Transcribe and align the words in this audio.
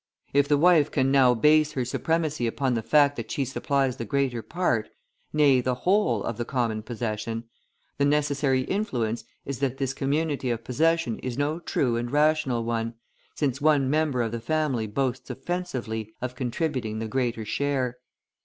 If 0.33 0.47
the 0.47 0.57
wife 0.57 0.89
can 0.89 1.11
now 1.11 1.35
base 1.35 1.73
her 1.73 1.85
supremacy 1.85 2.47
upon 2.47 2.73
the 2.73 2.81
fact 2.81 3.17
that 3.17 3.29
she 3.29 3.45
supplies 3.45 3.97
the 3.97 4.03
greater 4.03 4.41
part, 4.41 4.89
nay, 5.31 5.61
the 5.61 5.75
whole 5.75 6.23
of 6.23 6.37
the 6.37 6.43
common 6.43 6.81
possession, 6.81 7.43
the 7.99 8.05
necessary 8.05 8.61
inference 8.61 9.25
is 9.45 9.59
that 9.59 9.77
this 9.77 9.93
community 9.93 10.49
of 10.49 10.63
possession 10.63 11.19
is 11.19 11.37
no 11.37 11.59
true 11.59 11.97
and 11.97 12.09
rational 12.09 12.63
one, 12.63 12.95
since 13.35 13.61
one 13.61 13.91
member 13.91 14.23
of 14.23 14.31
the 14.31 14.41
family 14.41 14.87
boasts 14.87 15.29
offensively 15.29 16.15
of 16.19 16.33
contributing 16.33 16.97
the 16.97 17.07
greater 17.07 17.45
share. 17.45 17.99